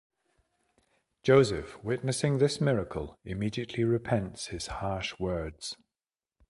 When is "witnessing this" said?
1.83-2.59